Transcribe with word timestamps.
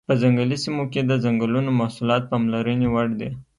په 0.07 0.13
ځنګلي 0.21 0.57
سیمو 0.63 0.83
کې 0.91 1.01
د 1.05 1.11
ځنګلونو 1.23 1.69
محصولات 1.79 2.23
پاملرنې 2.31 2.87
وړ 2.89 3.07
دي. 3.19 3.29